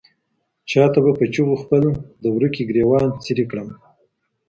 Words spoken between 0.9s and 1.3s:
به په